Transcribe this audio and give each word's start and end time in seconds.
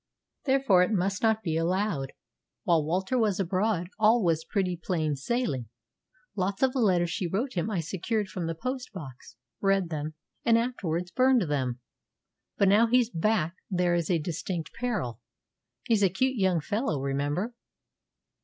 Therefore 0.45 0.81
it 0.81 0.91
must 0.91 1.21
not 1.21 1.43
be 1.43 1.55
allowed. 1.57 2.11
While 2.63 2.83
Walter 2.83 3.19
was 3.19 3.39
abroad 3.39 3.89
all 3.99 4.23
was 4.23 4.43
pretty 4.43 4.75
plain 4.75 5.15
sailing. 5.15 5.67
Lots 6.35 6.63
of 6.63 6.73
the 6.73 6.79
letters 6.79 7.11
she 7.11 7.27
wrote 7.27 7.53
him 7.53 7.69
I 7.69 7.81
secured 7.81 8.27
from 8.27 8.47
the 8.47 8.55
post 8.55 8.91
box, 8.93 9.35
read 9.61 9.89
them, 9.89 10.15
and 10.43 10.57
afterwards 10.57 11.11
burned 11.11 11.43
them. 11.43 11.81
But 12.57 12.69
now 12.69 12.87
he's 12.87 13.11
back 13.11 13.53
there 13.69 13.93
is 13.93 14.09
a 14.09 14.17
distinct 14.17 14.71
peril. 14.73 15.21
He's 15.83 16.01
a 16.01 16.09
cute 16.09 16.35
young 16.35 16.61
fellow, 16.61 16.99
remember." 16.99 17.53